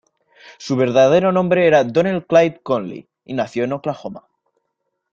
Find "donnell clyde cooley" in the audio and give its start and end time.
1.83-3.07